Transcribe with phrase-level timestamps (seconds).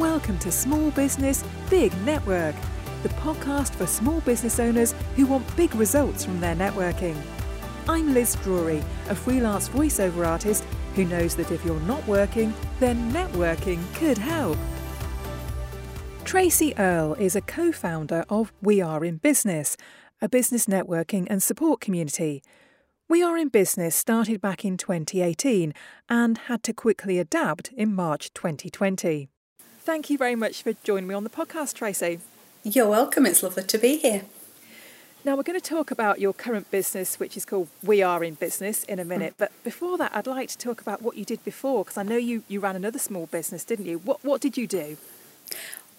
[0.00, 2.54] Welcome to Small Business Big Network,
[3.02, 7.14] the podcast for small business owners who want big results from their networking.
[7.86, 13.12] I'm Liz Drury, a freelance voiceover artist who knows that if you're not working, then
[13.12, 14.56] networking could help.
[16.24, 19.76] Tracy Earle is a co founder of We Are in Business,
[20.22, 22.42] a business networking and support community.
[23.06, 25.74] We Are in Business started back in 2018
[26.08, 29.28] and had to quickly adapt in March 2020.
[29.90, 32.20] Thank you very much for joining me on the podcast, Tracy.
[32.62, 33.26] You're welcome.
[33.26, 34.22] It's lovely to be here.
[35.24, 38.34] Now, we're going to talk about your current business, which is called We Are in
[38.34, 39.34] Business, in a minute.
[39.36, 42.16] But before that, I'd like to talk about what you did before, because I know
[42.16, 43.98] you, you ran another small business, didn't you?
[43.98, 44.96] What, what did you do?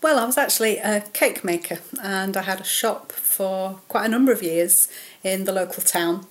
[0.01, 4.09] Well, I was actually a cake maker and I had a shop for quite a
[4.09, 4.87] number of years
[5.21, 6.27] in the local town.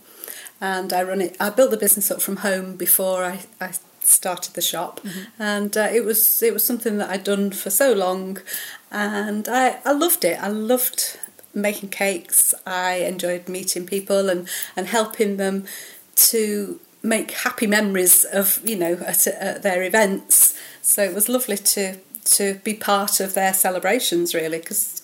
[0.62, 3.72] And I run it, I built the business up from home before I, I
[4.10, 5.42] started the shop, mm-hmm.
[5.42, 8.39] and uh, it was it was something that I'd done for so long,
[8.91, 10.42] and I, I loved it.
[10.42, 11.19] I loved
[11.55, 12.55] making cakes.
[12.66, 15.64] I enjoyed meeting people and, and helping them
[16.14, 20.58] to make happy memories of you know at, at their events.
[20.83, 25.03] So it was lovely to to be part of their celebrations really because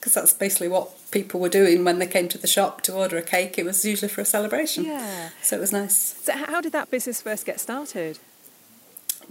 [0.00, 3.16] because that's basically what people were doing when they came to the shop to order
[3.16, 3.58] a cake.
[3.58, 4.84] It was usually for a celebration.
[4.84, 5.30] Yeah.
[5.42, 5.96] So it was nice.
[6.22, 8.18] So how did that business first get started?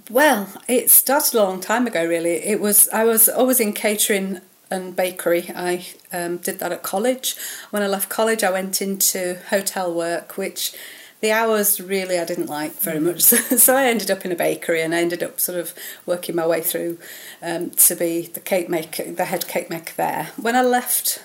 [0.09, 2.06] Well, it started a long time ago.
[2.06, 2.88] Really, it was.
[2.90, 5.52] I was always in catering and bakery.
[5.56, 7.36] I um, did that at college.
[7.72, 10.73] When I left college, I went into hotel work, which
[11.20, 13.23] the hours really I didn't like very much.
[13.58, 15.73] So, I ended up in a bakery and I ended up sort of
[16.06, 17.00] working my way through
[17.42, 20.30] um, to be the cake maker, the head cake maker there.
[20.38, 21.23] When I left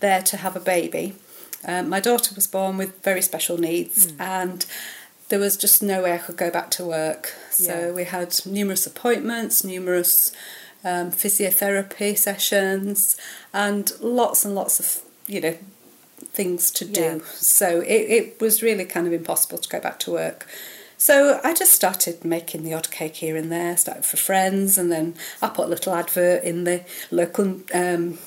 [0.00, 1.16] there to have a baby,
[1.64, 4.20] um, my daughter was born with very special needs mm.
[4.20, 4.64] and
[5.28, 7.34] there was just no way I could go back to work.
[7.50, 7.90] So yeah.
[7.92, 10.32] we had numerous appointments, numerous
[10.84, 13.16] um, physiotherapy sessions,
[13.52, 15.56] and lots and lots of you know
[16.26, 17.00] things to do.
[17.00, 17.18] Yeah.
[17.34, 20.46] So it, it was really kind of impossible to go back to work.
[20.96, 24.90] So I just started making the odd cake here and there, started for friends, and
[24.90, 28.18] then I put a little advert in the local um,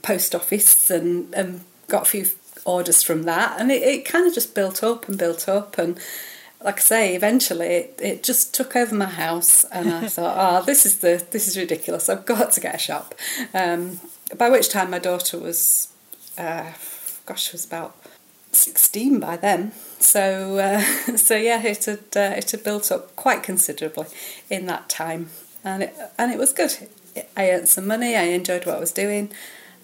[0.00, 2.26] post office and, and got a few
[2.64, 3.60] orders from that.
[3.60, 5.76] And it, it kind of just built up and built up.
[5.76, 6.00] And
[6.64, 10.64] like I say, eventually it, it just took over my house, and I thought, oh,
[10.64, 12.08] this is the this is ridiculous.
[12.08, 13.14] I've got to get a shop.
[13.52, 14.00] Um,
[14.36, 15.88] by which time my daughter was
[16.38, 16.72] uh,
[17.26, 17.96] gosh, was about
[18.52, 19.72] 16 by then.
[19.98, 20.80] So, uh,
[21.16, 24.06] so yeah, it had uh, it had built up quite considerably
[24.50, 25.30] in that time,
[25.62, 26.88] and it and it was good.
[27.36, 28.16] I earned some money.
[28.16, 29.32] I enjoyed what I was doing,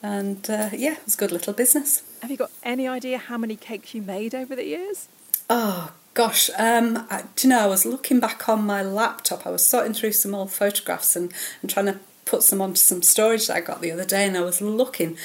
[0.02, 2.02] and uh, yeah, it was a good little business.
[2.22, 5.08] Have you got any idea how many cakes you made over the years?
[5.48, 7.60] Oh gosh, um, I, do you know?
[7.60, 9.46] I was looking back on my laptop.
[9.46, 11.32] I was sorting through some old photographs and,
[11.62, 14.36] and trying to put some onto some storage that I got the other day, and
[14.36, 15.16] I was looking,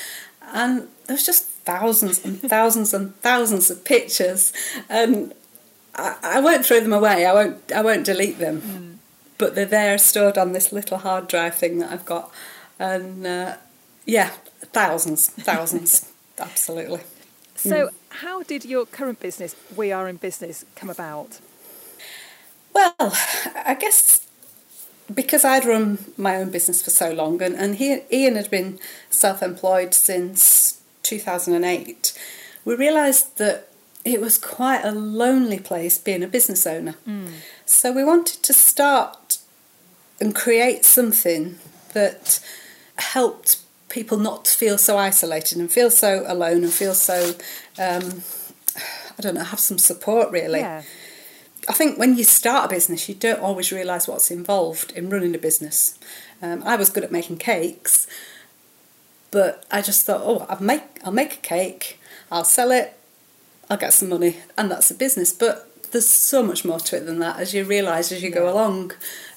[0.54, 4.54] and there was just thousands and thousands and thousands of pictures,
[4.90, 5.34] and
[5.96, 7.26] I, I, won't throw them away.
[7.26, 7.72] I won't.
[7.72, 8.96] I won't delete them, mm.
[9.38, 12.32] but they're there stored on this little hard drive thing that I've got,
[12.80, 13.58] and uh,
[14.06, 14.32] yeah,
[14.74, 17.02] thousands, thousands, absolutely.
[17.56, 17.94] So, mm.
[18.10, 21.40] how did your current business, We Are in Business, come about?
[22.74, 24.26] Well, I guess
[25.14, 28.80] because I'd run my own business for so long, and, and he, Ian had been
[29.10, 32.18] self employed since 2008,
[32.64, 33.70] we realised that
[34.04, 36.96] it was quite a lonely place being a business owner.
[37.08, 37.30] Mm.
[37.66, 39.38] So we wanted to start
[40.20, 41.60] and create something
[41.94, 42.40] that
[42.98, 43.62] helped
[43.96, 47.30] people not feel so isolated and feel so alone and feel so,
[47.80, 48.22] um,
[49.18, 50.60] I don't know, have some support really.
[50.60, 50.84] Yeah.
[51.70, 55.34] I think when you start a business, you don't always realise what's involved in running
[55.34, 55.98] a business.
[56.42, 58.06] Um, I was good at making cakes,
[59.32, 61.98] but I just thought, oh, I'll make I'll make a cake,
[62.30, 63.00] I'll sell it,
[63.70, 65.32] I'll get some money, and that's a business.
[65.32, 68.52] But there's so much more to it than that, as you realise as you go
[68.52, 68.92] along.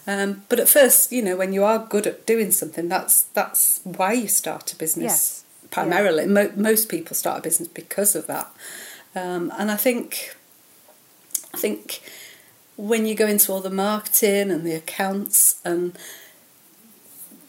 [0.09, 3.81] Um, but at first, you know, when you are good at doing something, that's that's
[3.85, 5.05] why you start a business.
[5.05, 5.45] Yes.
[5.71, 6.31] Primarily, yeah.
[6.31, 8.51] Mo- most people start a business because of that,
[9.15, 10.35] um, and I think,
[11.53, 12.01] I think,
[12.79, 15.95] when you go into all the marketing and the accounts and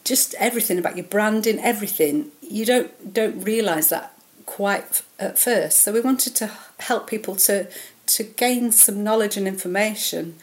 [0.04, 4.12] just everything about your branding, everything, you don't don't realise that
[4.44, 5.78] quite at first.
[5.78, 7.68] So we wanted to help people to
[8.08, 10.34] to gain some knowledge and information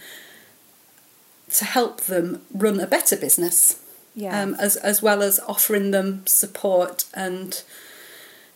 [1.54, 3.82] to help them run a better business.
[4.16, 4.42] Yeah.
[4.42, 7.62] Um, as as well as offering them support and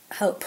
[0.09, 0.43] help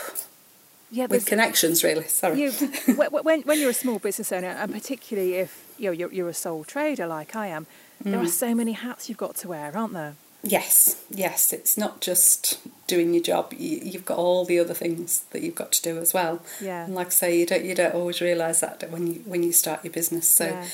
[0.91, 1.85] yeah, with connections.
[1.85, 2.43] Really, sorry.
[2.43, 2.51] You,
[2.97, 6.35] when when you're a small business owner, and particularly if you know, you're you're a
[6.35, 7.67] sole trader like I am,
[8.03, 8.11] mm.
[8.11, 8.29] there are mm.
[8.29, 10.15] so many hats you've got to wear, aren't there?
[10.43, 11.53] Yes, yes.
[11.53, 13.55] It's not just doing your job.
[13.57, 16.43] You, you've got all the other things that you've got to do as well.
[16.61, 16.85] Yeah.
[16.85, 19.53] And like I say, you don't you don't always realise that when you when you
[19.53, 20.29] start your business.
[20.29, 20.47] So.
[20.47, 20.67] Yeah.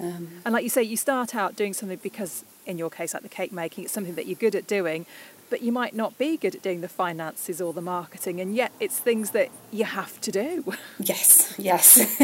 [0.00, 3.22] Um, And like you say, you start out doing something because, in your case, like
[3.22, 5.06] the cake making, it's something that you're good at doing,
[5.50, 8.70] but you might not be good at doing the finances or the marketing, and yet
[8.78, 10.74] it's things that you have to do.
[11.02, 11.96] Yes, yes,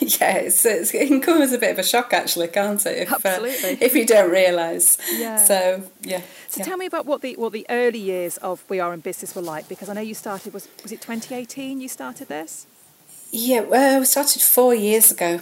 [0.00, 0.36] yeah.
[0.38, 3.02] It's, it's, it can come as a bit of a shock, actually, can't it?
[3.02, 3.72] If, Absolutely.
[3.72, 4.96] Uh, if you don't realise.
[5.12, 5.36] Yeah.
[5.36, 6.22] So yeah.
[6.48, 6.64] So yeah.
[6.64, 9.42] tell me about what the what the early years of We Are in Business were
[9.42, 11.80] like, because I know you started was was it 2018?
[11.80, 12.66] You started this.
[13.30, 15.40] Yeah, well, we started four years ago,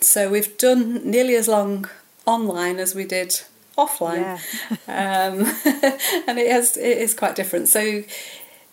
[0.00, 1.88] so we've done nearly as long
[2.26, 3.40] online as we did
[3.76, 4.38] offline,
[4.88, 5.46] um,
[6.26, 7.68] and it has it is quite different.
[7.68, 8.02] So.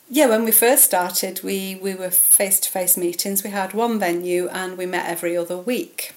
[0.07, 3.43] Yeah, when we first started, we, we were face to face meetings.
[3.43, 6.13] We had one venue and we met every other week.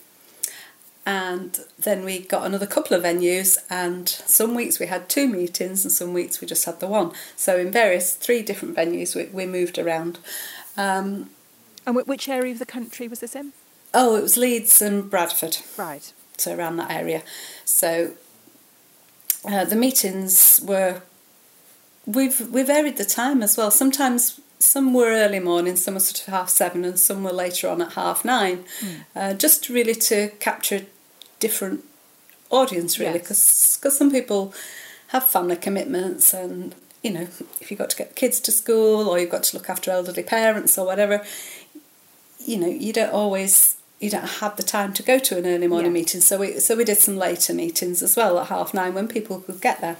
[1.08, 5.82] And then we got another couple of venues, and some weeks we had two meetings,
[5.82, 7.12] and some weeks we just had the one.
[7.34, 10.19] So, in various three different venues, we, we moved around.
[10.76, 11.31] Um,
[11.87, 13.54] And which area of the country was this in?
[14.00, 15.58] Oh, it was Leeds and Bradford.
[15.76, 16.12] Right.
[16.36, 17.22] so around that area.
[17.64, 18.12] So
[19.44, 21.02] uh, the meetings were
[22.06, 23.70] we've we varied the time as well.
[23.70, 27.68] Sometimes some were early morning, some were sort of half seven, and some were later
[27.68, 28.64] on at half nine,
[29.14, 30.86] uh, just really to capture a
[31.38, 31.84] different
[32.50, 33.76] audience, really, Yes.
[33.76, 34.52] because some people
[35.08, 36.74] have family commitments and.
[37.00, 37.28] You know,
[37.60, 40.24] if you've got to get kids to school or you've got to look after elderly
[40.24, 41.24] parents or whatever,
[42.44, 45.66] you know, you don't always you don't have the time to go to an early
[45.66, 46.00] morning Yeah.
[46.00, 46.20] meeting.
[46.20, 49.40] So we so we did some later meetings as well at half nine when people
[49.40, 49.96] could get there,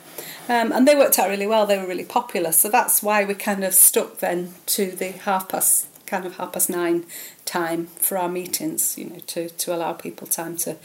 [0.48, 1.66] um, and they worked out really well.
[1.66, 2.52] They were really popular.
[2.52, 6.52] So that's why we kind of stuck then to the half past kind of half
[6.52, 7.04] past nine
[7.44, 8.96] time for our meetings.
[8.96, 10.76] You know, to to allow people time to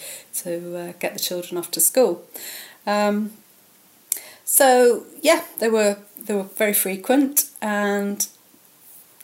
[0.41, 2.25] to uh, get the children off to school.
[2.87, 3.31] Um,
[4.43, 8.27] so yeah, they were they were very frequent and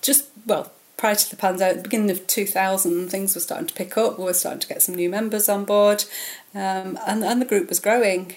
[0.01, 3.97] just well prior to the pandemic, the beginning of 2000, things were starting to pick
[3.97, 4.19] up.
[4.19, 6.03] We were starting to get some new members on board,
[6.53, 8.35] um, and and the group was growing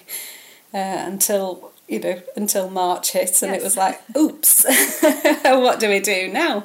[0.73, 4.65] uh, until you know until March hit, and it was like, oops,
[5.43, 6.63] what do we do now?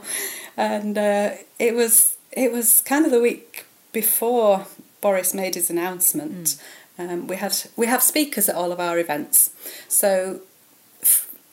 [0.57, 4.67] And uh, it was it was kind of the week before
[5.01, 6.63] Boris made his announcement.
[6.97, 9.51] Um, we had we have speakers at all of our events,
[9.89, 10.43] so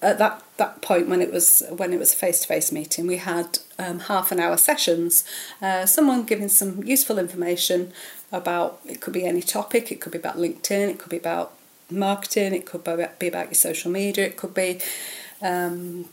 [0.01, 3.07] at that that point when it was when it was a face to face meeting,
[3.07, 5.23] we had um, half an hour sessions.
[5.61, 7.91] Uh, someone giving some useful information
[8.31, 9.91] about it could be any topic.
[9.91, 10.89] It could be about LinkedIn.
[10.89, 11.53] It could be about
[11.89, 12.53] marketing.
[12.53, 14.25] It could be about, your social media.
[14.25, 14.79] It could be
[15.41, 16.05] um,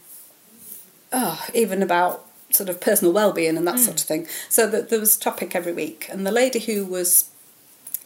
[1.13, 4.27] oh, even about sort of personal well-being and that sort of thing.
[4.49, 7.31] So that there was a topic every week, and the lady who was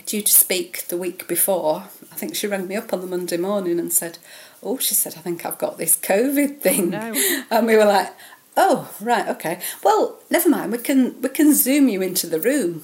[0.04, 3.36] due to speak the week before, I think she rang me up on the Monday
[3.36, 4.18] morning and said,
[4.62, 7.14] "Oh, she said I think I've got this COVID thing," no.
[7.50, 8.12] and we were like,
[8.56, 9.60] "Oh, right, okay.
[9.82, 10.72] Well, never mind.
[10.72, 12.82] We can we can zoom you into the room."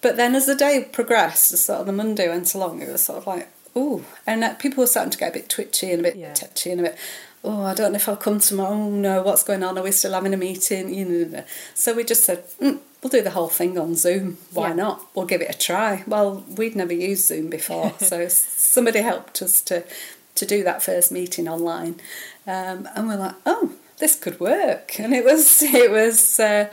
[0.00, 3.04] But then, as the day progressed, as sort of the Monday went along, it was
[3.04, 6.00] sort of like, "Oh," and uh, people were starting to get a bit twitchy and
[6.00, 6.34] a bit Yeah.
[6.34, 6.98] touchy and a bit.
[7.46, 8.72] Oh, I don't know if I'll come tomorrow.
[8.74, 9.76] Oh no, what's going on?
[9.78, 10.92] Are we still having a meeting?
[10.94, 11.44] You know,
[11.74, 14.38] so we just said mm, we'll do the whole thing on Zoom.
[14.52, 14.74] Why Yeah.
[14.76, 15.02] not?
[15.14, 16.04] We'll give it a try.
[16.06, 19.84] Well, we'd never used Zoom before, so somebody helped us to
[20.34, 22.00] to do that first meeting online,
[22.46, 26.70] um, and we're like, oh, this could work, and it was it was uh,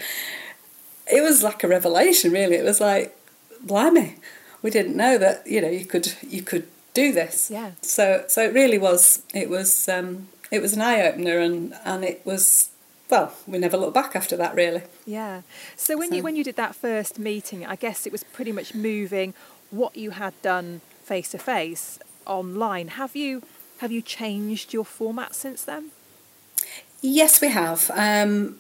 [1.12, 2.56] it was like a revelation, really.
[2.56, 3.16] It was like,
[3.64, 4.18] blimey,
[4.62, 7.50] we didn't know that you know you could you could do this.
[7.52, 7.72] Yeah.
[7.82, 12.04] So so it really was it was um, it was an eye opener, and and
[12.04, 12.70] it was
[13.10, 14.84] well, we never looked back after that, really.
[15.06, 15.42] Yeah.
[15.76, 18.74] So when you when you did that first meeting, I guess it was pretty much
[18.74, 19.34] moving
[19.70, 22.00] what you had done face to face
[22.32, 22.90] online.
[22.90, 23.44] Have you
[23.80, 25.92] have you changed your format since then?
[27.02, 27.90] Yes, we have.
[27.94, 28.60] Um,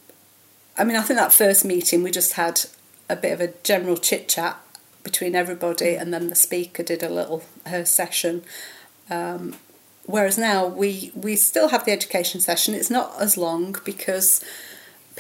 [0.77, 2.61] I mean, I think that first meeting we just had
[3.07, 4.57] a bit of a general chit chat
[5.03, 8.43] between everybody, and then the speaker did a little her session.
[9.09, 9.55] Um,
[10.05, 12.73] whereas now we we still have the education session.
[12.73, 14.43] It's not as long because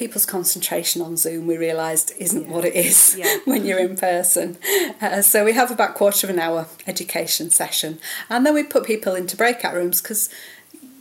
[0.01, 2.51] people's concentration on Zoom we realised isn't Yeah.
[2.53, 3.37] what it is Yeah.
[3.45, 4.57] when you're in person.
[4.99, 8.83] Uh, so we have about quarter of an hour education session, and then we put
[8.83, 10.23] people into breakout rooms because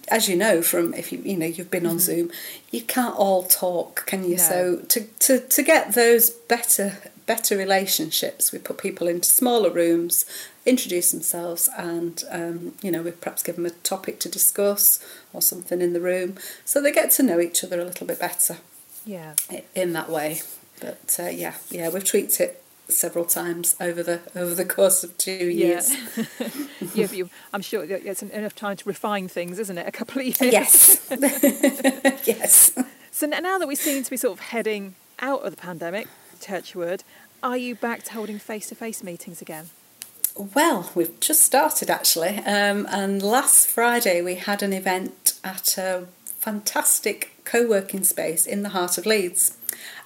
[0.09, 2.30] as you know from if you you know you've been on Zoom,
[2.71, 4.37] you can't all talk, can you?
[4.37, 4.42] No.
[4.50, 4.59] So
[4.92, 6.87] to, to to get those better
[7.33, 10.26] better relationships, we put people into smaller rooms,
[10.66, 14.85] introduce themselves, and um, you know we perhaps give them a topic to discuss
[15.33, 16.30] or something in the room,
[16.66, 18.57] so they get to know each other a little bit better
[19.04, 19.35] Yeah.
[19.75, 20.40] in that way.
[20.80, 25.16] But uh, yeah, yeah, we've tweaked it several times over the over the course of
[25.19, 25.90] two years.
[26.95, 29.87] Yeah, you, I'm sure it's enough time to refine things, isn't it?
[29.87, 30.40] A couple of years.
[30.40, 31.07] Yes,
[32.26, 32.76] yes.
[33.12, 36.09] So now that we seem to be sort of heading out of the pandemic,
[36.40, 37.04] Touchwood,
[37.42, 39.69] are you back to holding face-to-face meetings again?
[40.37, 46.07] Well, we've just started actually, um, and last Friday we had an event at a
[46.38, 49.57] fantastic co working space in the heart of Leeds.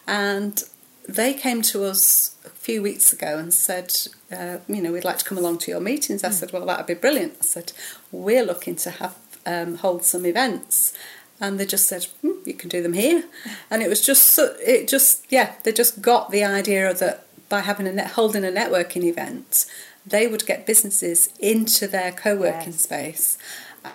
[0.07, 0.63] And
[1.07, 3.95] they came to us a few weeks ago and said,
[4.33, 6.25] uh, you know, we'd like to come along to your meetings.
[6.25, 6.33] I mm.
[6.33, 7.35] said, well, that would be brilliant.
[7.41, 7.73] I said,
[8.11, 10.95] we're looking to have um, hold some events.
[11.41, 13.25] And they just said, hmm, you can do them here.
[13.71, 17.61] And it was just, so, it just, yeah, they just got the idea that by
[17.61, 19.67] having a net, holding a networking event,
[20.07, 22.81] they would get businesses into their co-working yes.
[22.81, 23.39] space.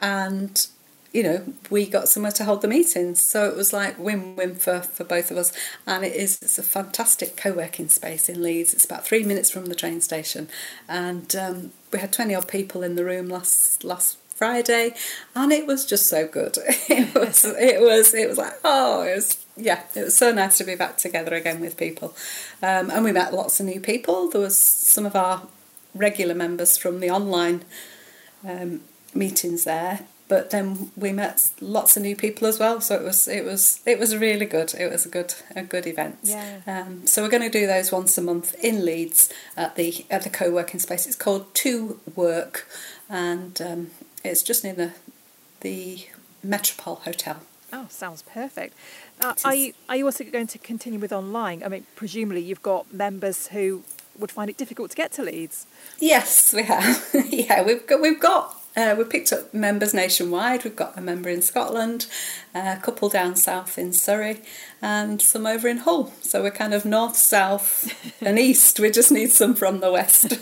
[0.01, 0.67] And
[1.11, 3.21] you know, we got somewhere to hold the meetings.
[3.21, 5.51] So it was like win win for, for both of us.
[5.87, 8.73] And it is it's a fantastic co working space in Leeds.
[8.73, 10.49] It's about three minutes from the train station.
[10.87, 14.93] And um, we had 20 odd people in the room last last Friday
[15.35, 16.57] and it was just so good.
[16.89, 20.57] It was it was it was like oh it was yeah, it was so nice
[20.59, 22.15] to be back together again with people.
[22.61, 24.29] Um, and we met lots of new people.
[24.29, 25.47] There was some of our
[25.93, 27.65] regular members from the online
[28.47, 28.81] um,
[29.13, 33.27] meetings there but then we met lots of new people as well so it was
[33.27, 36.61] it was it was really good it was a good a good event yeah.
[36.65, 40.23] Um, so we're going to do those once a month in Leeds at the at
[40.23, 42.65] the co-working space it's called Two Work
[43.09, 43.91] and um,
[44.23, 44.93] it's just near the
[45.59, 46.07] the
[46.41, 48.73] Metropole Hotel Oh, sounds perfect.
[49.21, 51.63] Uh, are you are you also going to continue with online?
[51.63, 53.83] I mean, presumably you've got members who
[54.17, 55.65] would find it difficult to get to Leeds.
[55.99, 57.07] Yes, we have.
[57.29, 60.63] yeah, we've got we've got uh, we picked up members nationwide.
[60.63, 62.07] We've got a member in Scotland,
[62.55, 64.41] a couple down south in Surrey,
[64.81, 66.13] and some over in Hull.
[66.21, 68.79] So we're kind of north, south, and east.
[68.79, 70.29] We just need some from the west.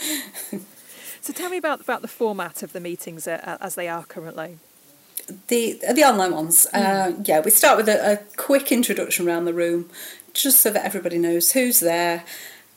[1.20, 4.58] so tell me about about the format of the meetings uh, as they are currently.
[5.46, 6.80] The the online ones, mm.
[6.80, 7.38] uh, yeah.
[7.40, 9.88] We start with a, a quick introduction around the room,
[10.34, 12.24] just so that everybody knows who's there.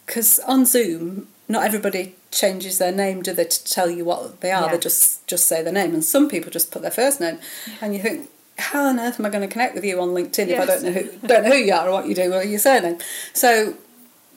[0.06, 4.52] Because on Zoom, not everybody changes their name, do they, to tell you what they
[4.52, 4.66] are?
[4.66, 4.72] Yeah.
[4.72, 7.40] They just just say their name, and some people just put their first name,
[7.82, 10.48] and you think, how on earth am I going to connect with you on LinkedIn
[10.48, 10.52] yes.
[10.52, 12.44] if I don't know who don't know who you are or what you do or
[12.44, 13.00] your surname?
[13.34, 13.76] So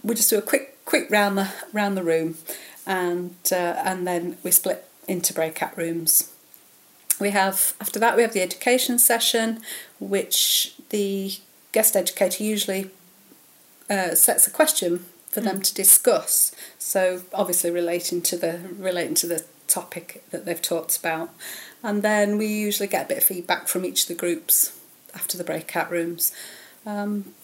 [0.02, 2.36] we just do a quick quick round the round the room,
[2.86, 6.32] and uh, and then we split into breakout rooms.
[7.18, 9.60] We have after that we have the education session,
[9.98, 11.36] which the
[11.72, 12.90] guest educator usually
[13.90, 16.54] uh, sets a question for them to discuss.
[16.78, 21.30] So obviously relating to the relating to the topic that they've talked about,
[21.82, 24.78] and then we usually get a bit of feedback from each of the groups
[25.14, 26.32] after the breakout rooms.
[26.84, 27.34] Um,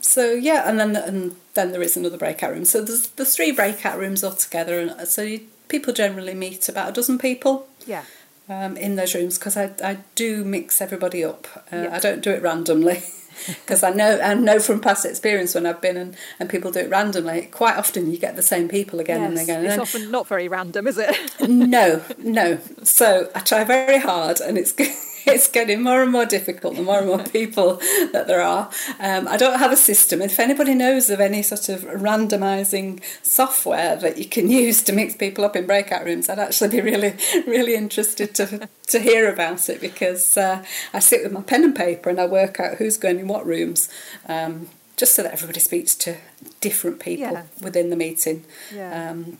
[0.00, 2.64] so yeah, and then and then there is another breakout room.
[2.64, 6.92] So there's there's three breakout rooms altogether, and so you, people generally meet about a
[6.92, 7.68] dozen people.
[7.86, 8.04] Yeah.
[8.50, 11.46] Um, in those rooms because I, I do mix everybody up.
[11.70, 11.94] Uh, yeah.
[11.94, 13.02] I don't do it randomly.
[13.46, 16.80] because I know I know from past experience when I've been and, and people do
[16.80, 17.42] it randomly.
[17.50, 19.66] Quite often you get the same people again yes, and again.
[19.66, 21.16] It's often not very random, is it?
[21.48, 22.58] no, no.
[22.82, 24.72] So I try very hard, and it's
[25.28, 27.76] it's getting more and more difficult the more and more people
[28.12, 28.70] that there are.
[29.00, 30.20] Um, I don't have a system.
[30.22, 35.16] If anybody knows of any sort of randomising software that you can use to mix
[35.16, 37.14] people up in breakout rooms, I'd actually be really,
[37.46, 41.76] really interested to to hear about it because uh, I sit with my pen and
[41.76, 43.88] paper and I work out who's going in what rooms.
[44.26, 46.16] Um, just so that everybody speaks to
[46.60, 47.44] different people yeah.
[47.62, 48.44] within the meeting.
[48.74, 49.10] Yeah.
[49.10, 49.38] Um,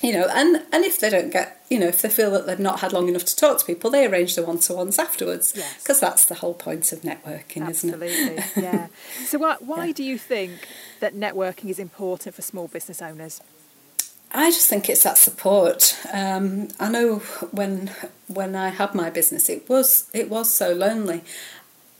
[0.00, 2.58] you know, and, and if they don't get, you know, if they feel that they've
[2.58, 5.52] not had long enough to talk to people, they arrange the one to ones afterwards.
[5.54, 5.82] Yes.
[5.82, 8.44] Because that's the whole point of networking, Absolutely, isn't it?
[8.56, 8.86] yeah.
[9.26, 9.92] So, why, why yeah.
[9.92, 10.52] do you think
[11.00, 13.42] that networking is important for small business owners?
[14.32, 15.98] I just think it's that support.
[16.12, 17.16] Um, I know
[17.50, 17.90] when
[18.28, 21.22] when I had my business, it was it was so lonely,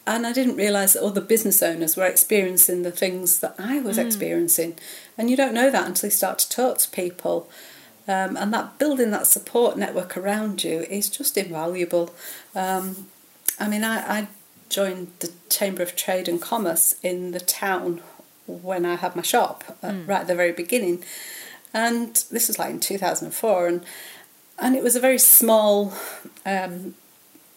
[0.07, 3.99] and I didn't realise that other business owners were experiencing the things that I was
[3.99, 4.07] mm.
[4.07, 4.77] experiencing,
[5.19, 7.49] and you don't know that until you start to talk to people.
[8.09, 12.13] Um, and that building that support network around you is just invaluable.
[12.55, 13.07] Um,
[13.59, 14.29] I mean, I, I
[14.69, 18.01] joined the Chamber of Trade and Commerce in the town
[18.47, 20.09] when I had my shop mm.
[20.09, 21.05] right at the very beginning,
[21.73, 23.85] and this was like in two thousand and four, and
[24.59, 25.93] and it was a very small,
[26.45, 26.95] um,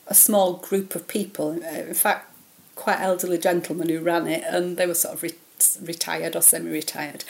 [0.07, 1.51] a small group of people.
[1.51, 2.31] In fact,
[2.75, 5.31] quite elderly gentlemen who ran it, and they were sort of re-
[5.81, 7.23] retired or semi-retired,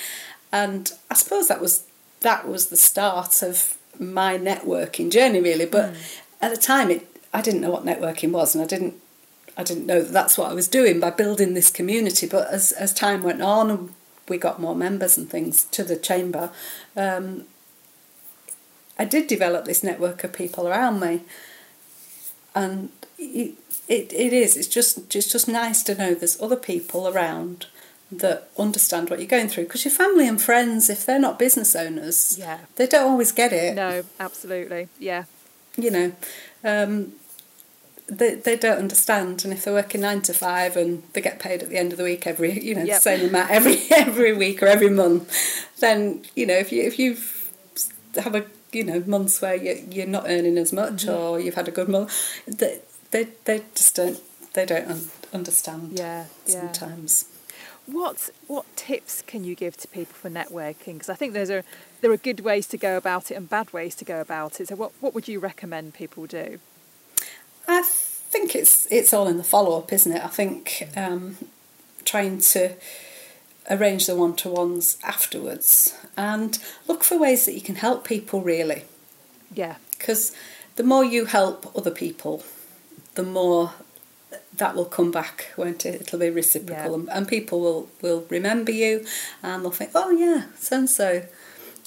[0.52, 1.86] and I suppose that was
[2.24, 5.66] that was the start of my networking journey, really.
[5.66, 6.22] But mm.
[6.42, 8.96] at the time, it I didn't know what networking was, and I didn't
[9.56, 12.28] I didn't know that that's what I was doing by building this community.
[12.28, 13.94] But as as time went on, and
[14.28, 16.52] we got more members and things to the chamber,
[16.96, 17.46] um,
[18.98, 21.22] I did develop this network of people around me,
[22.56, 23.56] and it,
[23.88, 24.58] it, it is.
[24.58, 27.68] It's just it's just nice to know there's other people around
[28.20, 31.76] that understand what you're going through because your family and friends, if they're not business
[31.76, 33.76] owners, yeah, they don't always get it.
[33.76, 35.26] No, absolutely, yeah.
[35.78, 36.12] You know,
[36.64, 37.14] um,
[38.08, 41.64] they they don't understand, and if they're working nine to five and they get paid
[41.64, 42.96] at the end of the week every you know Yep.
[42.98, 45.32] the same amount every every week or every month,
[45.80, 47.18] then you know if you if you
[48.22, 51.14] have a you know months where you you're not earning as much Mm-hmm.
[51.16, 52.12] or you've had a good month,
[52.46, 52.80] they
[53.12, 54.20] they they just don't
[54.54, 56.72] they don't un- understand Yeah, yeah.
[57.86, 60.94] What what tips can you give to people for networking?
[60.94, 61.64] Because I think there's a
[62.02, 64.70] there are good ways to go about it and bad ways to go about it.
[64.70, 66.60] So what what would you recommend people do?
[67.68, 70.24] I think it's it's all in the follow up, isn't it?
[70.24, 71.38] I think um,
[72.06, 72.76] trying to
[73.70, 78.42] arrange the one to ones afterwards and look for ways that you can help people
[78.42, 78.84] really,
[79.54, 80.36] Yeah, because
[80.76, 82.44] the more you help other people,
[83.16, 83.74] the more
[84.58, 86.02] that will come back, won't it?
[86.02, 86.94] It'll be reciprocal, Yeah.
[87.00, 89.06] and, and people will will remember you,
[89.42, 91.26] and they'll think, oh yeah, so and so,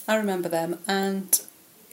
[0.09, 1.41] I remember them, and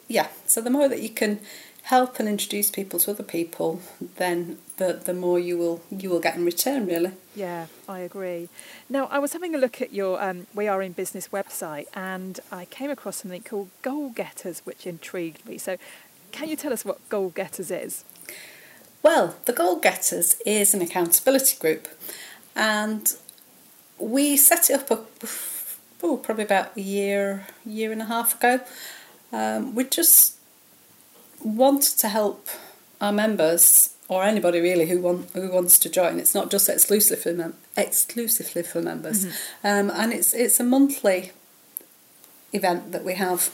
[0.08, 0.28] yeah.
[0.46, 1.40] So the more that you can
[1.84, 3.82] help and introduce people to other people,
[4.18, 7.12] then the the more you will you will get in return, really.
[7.36, 8.50] yeah, I agree.
[8.90, 12.40] Now I was having a look at your um, We Are in Business website, and
[12.52, 15.58] I came across something called Goal Getters, which intrigued me.
[15.58, 15.78] So,
[16.32, 18.04] can you tell us what Goal Getters is?
[19.04, 21.90] Well, the Goal Getters is an accountability group,
[22.56, 23.14] and
[24.00, 25.28] we set it up a,
[26.02, 28.62] oh, probably about a year, year and a half ago.
[29.34, 30.38] Um, we just
[31.44, 32.48] wanted to help
[33.02, 36.18] our members or anybody really who want who wants to join.
[36.18, 39.26] It's not just exclusively for mem- exclusively for members,
[39.66, 41.34] um, and it's it's a monthly
[42.54, 43.50] event that we have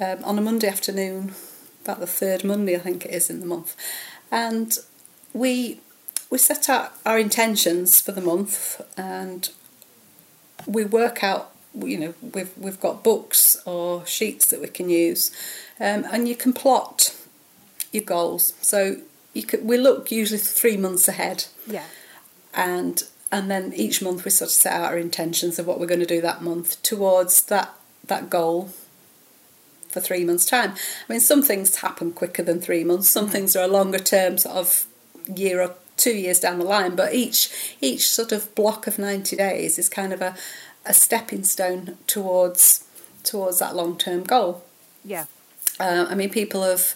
[0.00, 1.34] um, on a Monday afternoon,
[1.84, 3.76] about the third Monday I think it is in the month,
[4.32, 4.76] and
[5.32, 5.80] we
[6.30, 9.50] we set out our intentions for the month and
[10.66, 15.30] we work out you know we've we've got books or sheets that we can use
[15.80, 17.14] um, and you can plot
[17.92, 18.54] your goals.
[18.60, 18.96] So
[19.32, 21.46] you could we look usually three months ahead.
[21.66, 21.84] Yeah,
[22.54, 25.86] and and then each month we sort of set out our intentions of what we're
[25.86, 27.74] going to do that month towards that
[28.06, 28.70] that goal
[29.90, 30.72] for three months time.
[30.72, 33.08] I mean some things happen quicker than three months.
[33.08, 34.86] Some things are a longer term sort of
[35.34, 39.36] year or two years down the line but each each sort of block of 90
[39.36, 40.34] days is kind of a
[40.88, 42.84] a stepping stone towards
[43.22, 44.64] towards that long term goal.
[45.04, 45.26] Yeah,
[45.78, 46.94] uh, I mean, people have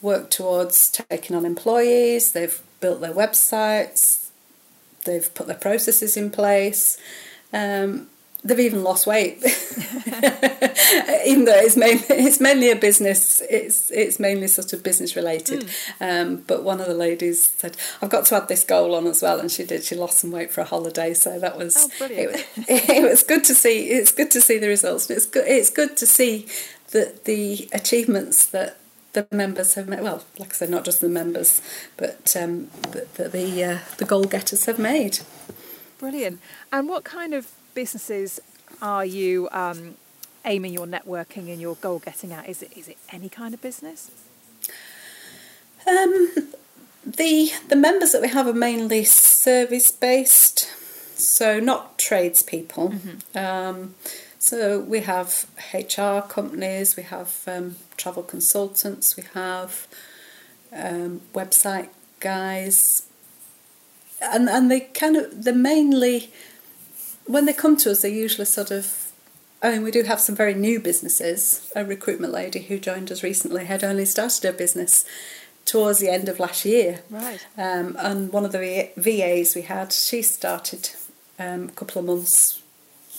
[0.00, 4.30] worked towards taking on employees, they've built their websites,
[5.04, 6.98] they've put their processes in place,
[7.52, 8.08] um,
[8.44, 9.38] they've even lost weight.
[11.26, 15.68] even though it's mainly, it's mainly a business, it's, it's mainly sort of business related.
[16.00, 19.22] Um, but one of the ladies said, I've got to add this goal on as
[19.22, 19.84] well, and she did.
[19.84, 23.22] She lost some weight for a holiday, so that was Oh, it, was- it was
[23.22, 23.88] good to see.
[23.90, 25.08] It's good to see the results.
[25.10, 25.46] It's good.
[25.46, 26.46] It's good to see
[26.90, 28.78] the the achievements that
[29.14, 30.00] the members have made.
[30.02, 31.60] Well, like I said, not just the members,
[31.96, 35.20] but um, but that the uh, the goal getters have made.
[35.98, 36.40] brilliant.
[36.72, 38.40] And what kind of businesses
[38.80, 39.96] are you um,
[40.44, 42.48] aiming your networking and your goal getting at?
[42.48, 44.10] Is it is it any kind of business?
[45.86, 46.30] Um,
[47.04, 50.68] the the members that we have are mainly service based,
[51.18, 52.94] so not tradespeople.
[53.34, 53.94] Um,
[54.38, 59.86] so we have HR companies, we have um, travel consultants, we have
[60.72, 63.06] um, website guys,
[64.20, 66.32] and and they kind of they're mainly
[67.26, 69.12] when they come to us, they're usually sort of.
[69.62, 71.70] I mean, we do have some very new businesses.
[71.76, 75.04] A recruitment lady who joined us recently had only started her business
[75.64, 77.02] towards the end of last year.
[77.08, 77.46] Right.
[77.56, 80.90] Um, and one of the VAs we had, she started
[81.38, 82.61] um, a couple of months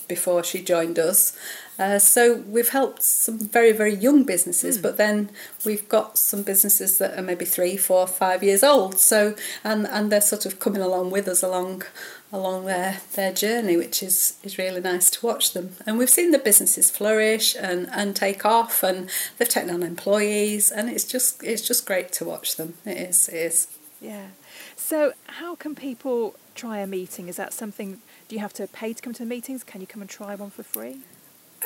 [0.07, 1.37] before she joined us.
[1.79, 5.31] Uh, so we've helped some very, very young businesses, but then
[5.65, 8.99] we've got some businesses that are maybe three, four, five years old.
[8.99, 11.83] So and and they're sort of coming along with us along
[12.31, 15.75] along their their journey, which is is really nice to watch them.
[15.85, 20.71] And we've seen the businesses flourish and and take off, and they've taken on employees,
[20.71, 22.75] and it's just it's just great to watch them.
[22.85, 23.67] It is, it is.
[23.99, 24.27] Yeah.
[24.75, 27.29] So, how can people try a meeting?
[27.29, 27.99] Is that something?
[28.33, 29.63] Do you have to pay to come to the meetings?
[29.63, 31.01] Can you come and try one for free?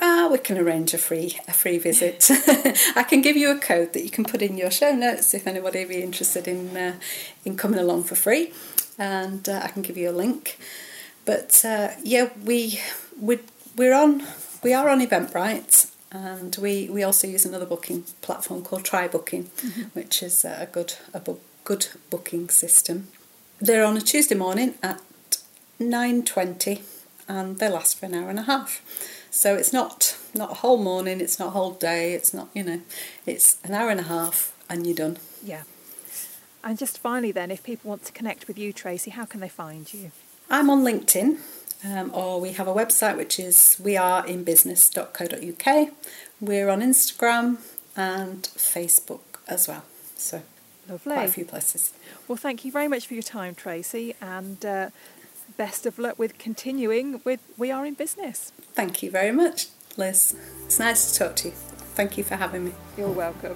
[0.02, 2.30] Ah, we can arrange a free a free visit.
[2.94, 5.48] I can give you a code that you can put in your show notes if
[5.48, 6.96] anybody be interested in uh,
[7.46, 8.52] in coming along for free,
[9.00, 10.58] and uh, I can give you a link.
[11.24, 12.82] But uh, yeah, we
[13.18, 13.40] we
[13.78, 14.24] we're on
[14.62, 19.46] we are on Eventbrite and we, we also use another booking platform called Try Booking,
[19.46, 19.84] mm-hmm.
[19.94, 23.08] which is a good a bu- good booking system.
[23.60, 25.02] They're on a Tuesday morning at
[25.80, 26.84] nine twenty,
[27.28, 28.82] and they last for an hour and a half.
[29.32, 32.64] So it's not not a whole morning, it's not a whole day, it's not you
[32.64, 32.82] know,
[33.26, 35.18] it's an hour and a half, and you're done.
[35.44, 35.64] Yeah.
[36.64, 39.50] And just finally, then, if people want to connect with you, Tracy, how can they
[39.50, 40.12] find you?
[40.50, 41.38] I'm on LinkedIn
[41.86, 45.90] um, or we have a website which is weareinbusiness.co.uk.
[46.40, 47.58] We're on Instagram
[47.96, 49.84] and Facebook as well.
[50.16, 50.42] So
[50.90, 51.14] Lovely.
[51.14, 51.94] quite a few places.
[52.28, 54.90] Well, thank you very much for your time, Tracy, and uh,
[55.56, 58.52] best of luck with continuing with We Are in Business.
[58.74, 60.36] Thank you very much, Liz.
[60.66, 61.54] It's nice to talk to you.
[61.96, 62.74] Thank you for having me.
[62.98, 63.56] You're welcome.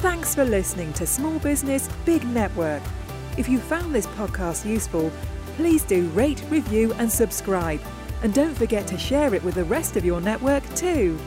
[0.00, 2.82] Thanks for listening to Small Business Big Network.
[3.36, 5.10] If you found this podcast useful,
[5.56, 7.80] please do rate, review, and subscribe.
[8.22, 11.18] And don't forget to share it with the rest of your network too.